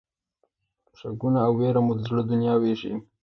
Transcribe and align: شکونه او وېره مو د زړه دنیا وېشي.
شکونه 0.99 1.39
او 1.45 1.51
وېره 1.59 1.81
مو 1.85 1.93
د 1.97 1.99
زړه 2.07 2.21
دنیا 2.31 2.53
وېشي. 2.59 2.93